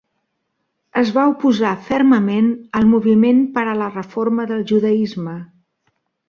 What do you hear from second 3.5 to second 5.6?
per a la reforma del judaisme.